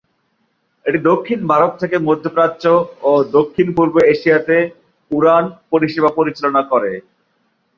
[0.85, 2.63] এটি দক্ষিণ ভারত থেকে মধ্যপ্রাচ্য
[3.03, 4.57] ও দক্ষিণ-পূর্ব এশিয়াতে
[5.11, 6.91] উড়ান পরিষেবা পরিচালনা করে।